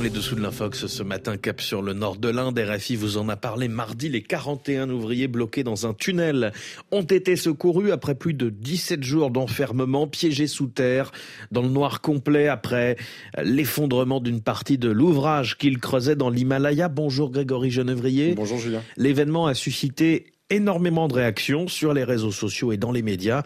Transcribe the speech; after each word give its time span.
Dans 0.00 0.04
les 0.04 0.08
dessous 0.08 0.34
de 0.34 0.40
l'Infox, 0.40 0.86
ce 0.86 1.02
matin, 1.02 1.36
cap 1.36 1.60
sur 1.60 1.82
le 1.82 1.92
nord 1.92 2.16
de 2.16 2.30
l'Inde, 2.30 2.58
RFI 2.58 2.96
vous 2.96 3.18
en 3.18 3.28
a 3.28 3.36
parlé 3.36 3.68
mardi. 3.68 4.08
Les 4.08 4.22
41 4.22 4.88
ouvriers 4.88 5.28
bloqués 5.28 5.62
dans 5.62 5.86
un 5.86 5.92
tunnel 5.92 6.52
ont 6.90 7.02
été 7.02 7.36
secourus 7.36 7.92
après 7.92 8.14
plus 8.14 8.32
de 8.32 8.48
17 8.48 9.02
jours 9.02 9.30
d'enfermement, 9.30 10.06
piégés 10.06 10.46
sous 10.46 10.68
terre, 10.68 11.12
dans 11.50 11.60
le 11.60 11.68
noir 11.68 12.00
complet 12.00 12.48
après 12.48 12.96
l'effondrement 13.42 14.20
d'une 14.20 14.40
partie 14.40 14.78
de 14.78 14.88
l'ouvrage 14.88 15.58
qu'ils 15.58 15.76
creusaient 15.76 16.16
dans 16.16 16.30
l'Himalaya. 16.30 16.88
Bonjour 16.88 17.30
Grégory 17.30 17.70
Genevrier. 17.70 18.32
Bonjour 18.34 18.56
Julien. 18.56 18.80
L'événement 18.96 19.48
a 19.48 19.52
suscité 19.52 20.32
énormément 20.48 21.08
de 21.08 21.12
réactions 21.12 21.68
sur 21.68 21.92
les 21.92 22.04
réseaux 22.04 22.32
sociaux 22.32 22.72
et 22.72 22.78
dans 22.78 22.90
les 22.90 23.02
médias 23.02 23.42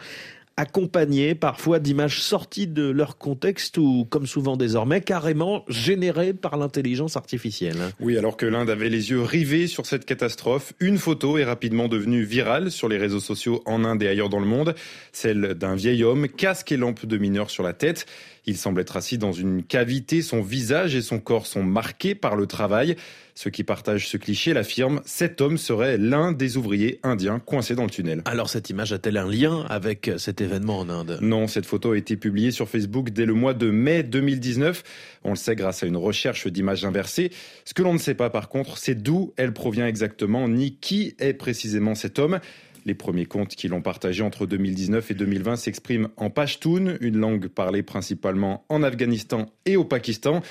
accompagnés 0.57 1.35
parfois 1.35 1.81
d'images 1.81 2.21
sorties 2.21 2.69
de 2.69 2.89
leur 2.89 3.19
contexte 3.19 3.77
ou, 3.79 4.07
comme 4.09 4.27
souvent 4.27 4.57
désormais, 4.57 5.01
carrément 5.01 5.65
générées 5.69 6.33
par 6.33 6.57
l'intelligence 6.57 7.17
artificielle. 7.17 7.77
Oui, 7.99 8.17
alors 8.17 8.37
que 8.37 8.47
l'Inde 8.47 8.71
avait 8.71 8.89
les 8.89 9.11
yeux 9.11 9.23
rivés 9.23 9.67
sur 9.67 9.87
cette 9.87 10.05
catastrophe, 10.05 10.73
une 10.79 10.99
photo 10.99 11.39
est 11.39 11.45
rapidement 11.45 11.89
devenue 11.89 12.23
virale 12.23 12.71
sur 12.71 12.89
les 12.89 12.99
réseaux 12.99 13.21
sociaux 13.21 13.63
en 13.67 13.85
Inde 13.85 14.03
et 14.03 14.09
ailleurs 14.09 14.29
dans 14.29 14.41
le 14.41 14.47
monde, 14.47 14.75
celle 15.13 15.55
d'un 15.55 15.75
vieil 15.75 16.05
homme, 16.05 16.29
casque 16.29 16.71
et 16.71 16.77
lampe 16.77 17.05
de 17.05 17.19
mineur 17.19 17.51
sur 17.51 17.65
la 17.65 17.73
tête. 17.73 18.07
Il 18.47 18.57
semble 18.57 18.80
être 18.80 18.97
assis 18.97 19.19
dans 19.19 19.33
une 19.33 19.63
cavité, 19.63 20.21
son 20.21 20.43
visage 20.43 20.95
et 20.95 21.02
son 21.02 21.19
corps 21.19 21.47
sont 21.47 21.63
marqués 21.63 22.15
par 22.15 22.37
le 22.37 22.47
travail. 22.47 22.97
Ceux 23.37 23.51
qui 23.51 23.65
partagent 23.65 24.06
ce 24.06 24.16
cliché 24.16 24.52
l'affirment, 24.52 25.01
cet 25.05 25.41
homme 25.41 25.59
serait 25.59 25.98
l'un 25.98 26.30
des 26.30 26.56
ouvriers 26.56 27.01
indiens 27.02 27.41
coincés 27.41 27.74
dans 27.74 27.83
le 27.83 27.91
tunnel. 27.91 28.23
Alors 28.27 28.48
cette 28.48 28.70
image 28.70 28.93
a-t-elle 28.93 29.16
un 29.16 29.29
lien 29.29 29.65
avec 29.69 30.09
cet 30.19 30.41
événement 30.41 30.79
en 30.79 30.88
Inde? 30.88 31.19
Non, 31.20 31.48
cette 31.48 31.66
photo 31.66 31.93
a 31.93 31.99
été 31.99 32.16
publiée 32.16 32.52
sur 32.52 32.68
Facebook 32.68 33.10
dès 33.10 33.27
le 33.27 33.35
mois 33.35 33.52
de 33.52 33.71
mai 33.71 34.05
2019. 34.05 34.85
On 35.24 35.30
le 35.30 35.37
sait 35.37 35.57
grâce 35.57 35.82
à 35.82 35.87
une 35.87 35.96
recherche 35.96 36.46
d'images 36.46 36.85
inversées. 36.85 37.30
Ce 37.65 37.74
que 37.74 37.82
l'on 37.82 37.93
ne 37.93 37.99
sait 37.99 38.15
pas 38.15 38.30
par 38.30 38.49
contre, 38.49 38.79
c'est 38.79 38.95
d'où 38.95 39.32
elle 39.37 39.52
provient 39.52 39.88
exactement, 39.88 40.49
ni 40.49 40.77
qui 40.77 41.16
est 41.18 41.35
précisément 41.35 41.96
cet 41.96 42.21
homme. 42.21 42.38
Les 42.87 42.95
premiers 42.95 43.24
comptes 43.24 43.57
qui 43.57 43.66
l'ont 43.66 43.82
partagé 43.82 44.23
entre 44.23 44.46
2019 44.46 45.10
et 45.10 45.15
2020 45.15 45.57
s'expriment 45.57 46.09
en 46.16 46.30
Pashtun, 46.30 46.99
une 47.01 47.16
langue 47.16 47.49
parlée 47.49 47.82
principalement 47.82 48.65
en 48.68 48.82
Afghanistan 48.82 49.46
et 49.65 49.77
au 49.77 49.85
Pakistan. 49.85 50.43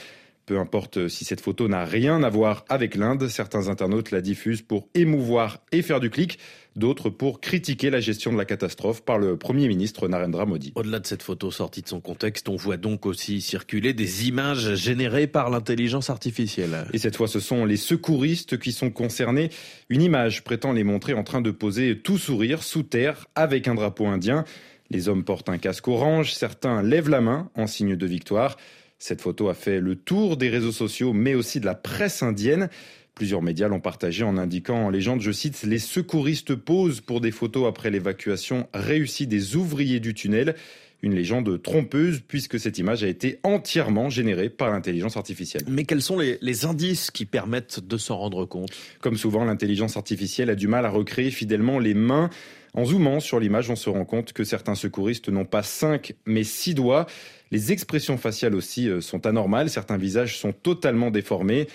Peu 0.45 0.59
importe 0.59 1.07
si 1.07 1.23
cette 1.23 1.39
photo 1.39 1.69
n'a 1.69 1.85
rien 1.85 2.21
à 2.21 2.29
voir 2.29 2.65
avec 2.67 2.95
l'Inde, 2.95 3.29
certains 3.29 3.69
internautes 3.69 4.11
la 4.11 4.19
diffusent 4.19 4.61
pour 4.61 4.89
émouvoir 4.93 5.59
et 5.71 5.81
faire 5.81 6.01
du 6.01 6.09
clic, 6.09 6.37
d'autres 6.75 7.09
pour 7.09 7.39
critiquer 7.39 7.89
la 7.89 8.01
gestion 8.01 8.33
de 8.33 8.37
la 8.37 8.43
catastrophe 8.43 9.05
par 9.05 9.17
le 9.17 9.37
Premier 9.37 9.69
ministre 9.69 10.09
Narendra 10.09 10.45
Modi. 10.45 10.73
Au-delà 10.75 10.99
de 10.99 11.07
cette 11.07 11.23
photo 11.23 11.49
sortie 11.49 11.81
de 11.81 11.87
son 11.87 12.01
contexte, 12.01 12.49
on 12.49 12.57
voit 12.57 12.75
donc 12.75 13.05
aussi 13.05 13.39
circuler 13.39 13.93
des 13.93 14.27
images 14.27 14.75
générées 14.75 15.27
par 15.27 15.49
l'intelligence 15.49 16.09
artificielle. 16.09 16.87
Et 16.91 16.97
cette 16.97 17.15
fois, 17.15 17.29
ce 17.29 17.39
sont 17.39 17.63
les 17.63 17.77
secouristes 17.77 18.59
qui 18.59 18.73
sont 18.73 18.89
concernés. 18.89 19.49
Une 19.87 20.01
image 20.01 20.43
prétend 20.43 20.73
les 20.73 20.83
montrer 20.83 21.13
en 21.13 21.23
train 21.23 21.39
de 21.39 21.51
poser 21.51 21.99
tout 21.99 22.17
sourire 22.17 22.63
sous 22.63 22.83
terre 22.83 23.27
avec 23.35 23.69
un 23.69 23.75
drapeau 23.75 24.07
indien. 24.07 24.43
Les 24.89 25.07
hommes 25.07 25.23
portent 25.23 25.47
un 25.47 25.57
casque 25.57 25.87
orange, 25.87 26.33
certains 26.33 26.83
lèvent 26.83 27.09
la 27.09 27.21
main 27.21 27.49
en 27.55 27.65
signe 27.65 27.95
de 27.95 28.05
victoire. 28.05 28.57
Cette 29.05 29.19
photo 29.19 29.49
a 29.49 29.53
fait 29.53 29.81
le 29.81 29.97
tour 29.97 30.37
des 30.37 30.47
réseaux 30.47 30.71
sociaux, 30.71 31.11
mais 31.11 31.35
aussi 31.35 31.59
de 31.59 31.65
la 31.65 31.75
presse 31.75 32.23
indienne. 32.23 32.69
Plusieurs 33.15 33.41
médias 33.41 33.67
l'ont 33.67 33.81
partagé 33.81 34.23
en 34.23 34.37
indiquant 34.37 34.85
en 34.85 34.89
légende, 34.89 35.19
je 35.19 35.33
cite, 35.33 35.61
les 35.63 35.77
secouristes 35.77 36.55
posent 36.55 37.01
pour 37.01 37.19
des 37.19 37.31
photos 37.31 37.67
après 37.67 37.91
l'évacuation 37.91 38.69
réussie 38.73 39.27
des 39.27 39.57
ouvriers 39.57 39.99
du 39.99 40.13
tunnel. 40.13 40.55
Une 41.03 41.13
légende 41.13 41.61
trompeuse 41.61 42.21
puisque 42.27 42.59
cette 42.59 42.79
image 42.79 43.03
a 43.03 43.07
été 43.07 43.39
entièrement 43.43 44.09
générée 44.09 44.49
par 44.49 44.71
l'intelligence 44.71 45.17
artificielle. 45.17 45.63
Mais 45.67 45.83
quels 45.83 46.01
sont 46.01 46.17
les, 46.17 46.39
les 46.41 46.65
indices 46.65 47.11
qui 47.11 47.25
permettent 47.25 47.81
de 47.85 47.97
s'en 47.97 48.17
rendre 48.17 48.45
compte? 48.45 48.69
Comme 49.01 49.17
souvent, 49.17 49.45
l'intelligence 49.45 49.97
artificielle 49.97 50.49
a 50.49 50.55
du 50.55 50.67
mal 50.67 50.85
à 50.85 50.89
recréer 50.89 51.29
fidèlement 51.29 51.77
les 51.77 51.93
mains. 51.93 52.29
En 52.73 52.85
zoomant 52.85 53.19
sur 53.19 53.39
l'image, 53.39 53.69
on 53.69 53.75
se 53.75 53.89
rend 53.89 54.05
compte 54.05 54.33
que 54.33 54.43
certains 54.43 54.73
secouristes 54.73 55.29
n'ont 55.29 55.45
pas 55.45 55.61
cinq 55.61 56.13
mais 56.25 56.43
six 56.43 56.73
doigts. 56.73 57.05
Les 57.51 57.71
expressions 57.71 58.17
faciales 58.17 58.55
aussi 58.55 58.89
euh, 58.89 58.99
sont 58.99 59.27
anormales, 59.27 59.69
certains 59.69 59.97
visages 59.97 60.39
sont 60.39 60.53
totalement 60.53 61.11
déformés. 61.11 61.67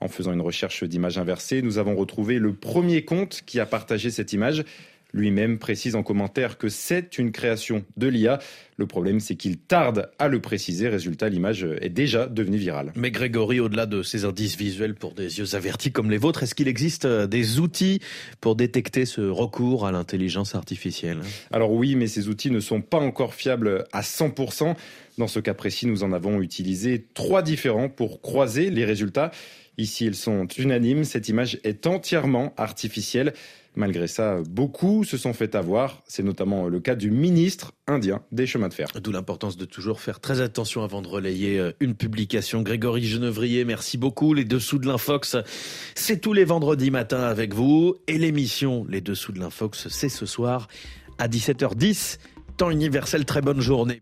En 0.00 0.08
faisant 0.08 0.32
une 0.32 0.40
recherche 0.40 0.84
d'image 0.84 1.18
inversée, 1.18 1.60
nous 1.60 1.78
avons 1.78 1.96
retrouvé 1.96 2.38
le 2.38 2.54
premier 2.54 3.04
compte 3.04 3.42
qui 3.44 3.60
a 3.60 3.66
partagé 3.66 4.10
cette 4.10 4.32
image. 4.32 4.64
Lui-même 5.16 5.58
précise 5.58 5.96
en 5.96 6.02
commentaire 6.02 6.58
que 6.58 6.68
c'est 6.68 7.18
une 7.18 7.32
création 7.32 7.84
de 7.96 8.06
l'IA. 8.06 8.38
Le 8.76 8.86
problème, 8.86 9.18
c'est 9.18 9.34
qu'il 9.34 9.56
tarde 9.56 10.10
à 10.18 10.28
le 10.28 10.40
préciser. 10.40 10.88
Résultat, 10.88 11.30
l'image 11.30 11.66
est 11.80 11.88
déjà 11.88 12.26
devenue 12.26 12.58
virale. 12.58 12.92
Mais 12.94 13.10
Grégory, 13.10 13.58
au-delà 13.58 13.86
de 13.86 14.02
ces 14.02 14.26
indices 14.26 14.58
visuels 14.58 14.94
pour 14.94 15.14
des 15.14 15.38
yeux 15.38 15.54
avertis 15.54 15.90
comme 15.90 16.10
les 16.10 16.18
vôtres, 16.18 16.42
est-ce 16.42 16.54
qu'il 16.54 16.68
existe 16.68 17.06
euh, 17.06 17.26
des 17.26 17.58
outils 17.58 18.00
pour 18.42 18.56
détecter 18.56 19.06
ce 19.06 19.22
recours 19.22 19.86
à 19.86 19.92
l'intelligence 19.92 20.54
artificielle? 20.54 21.20
Alors 21.50 21.72
oui, 21.72 21.94
mais 21.94 22.08
ces 22.08 22.28
outils 22.28 22.50
ne 22.50 22.60
sont 22.60 22.82
pas 22.82 22.98
encore 22.98 23.32
fiables 23.32 23.86
à 23.92 24.02
100%. 24.02 24.74
Dans 25.16 25.28
ce 25.28 25.40
cas 25.40 25.54
précis, 25.54 25.86
nous 25.86 26.04
en 26.04 26.12
avons 26.12 26.42
utilisé 26.42 27.06
trois 27.14 27.40
différents 27.40 27.88
pour 27.88 28.20
croiser 28.20 28.68
les 28.68 28.84
résultats. 28.84 29.30
Ici, 29.78 30.06
ils 30.06 30.14
sont 30.14 30.46
unanimes. 30.58 31.04
Cette 31.04 31.28
image 31.28 31.58
est 31.64 31.86
entièrement 31.86 32.54
artificielle. 32.56 33.34
Malgré 33.78 34.06
ça, 34.06 34.38
beaucoup 34.48 35.04
se 35.04 35.18
sont 35.18 35.34
fait 35.34 35.54
avoir. 35.54 36.02
C'est 36.08 36.22
notamment 36.22 36.66
le 36.66 36.80
cas 36.80 36.94
du 36.94 37.10
ministre 37.10 37.72
indien 37.86 38.22
des 38.32 38.46
chemins 38.46 38.68
de 38.68 38.74
fer. 38.74 38.88
D'où 39.02 39.12
l'importance 39.12 39.58
de 39.58 39.66
toujours 39.66 40.00
faire 40.00 40.18
très 40.18 40.40
attention 40.40 40.82
avant 40.82 41.02
de 41.02 41.08
relayer 41.08 41.58
euh, 41.58 41.72
une 41.80 41.94
publication. 41.94 42.62
Grégory 42.62 43.04
Genevrier, 43.04 43.66
merci 43.66 43.98
beaucoup. 43.98 44.32
Les 44.32 44.44
Dessous 44.44 44.78
de 44.78 44.86
l'Infox, 44.86 45.36
c'est 45.94 46.22
tous 46.22 46.32
les 46.32 46.44
vendredis 46.44 46.90
matins 46.90 47.20
avec 47.20 47.52
vous. 47.52 47.96
Et 48.08 48.16
l'émission 48.16 48.86
Les 48.88 49.02
Dessous 49.02 49.32
de 49.32 49.40
l'Infox, 49.40 49.88
c'est 49.88 50.08
ce 50.08 50.24
soir 50.24 50.68
à 51.18 51.28
17h10. 51.28 52.18
Temps 52.56 52.70
universel, 52.70 53.26
très 53.26 53.42
bonne 53.42 53.60
journée. 53.60 53.94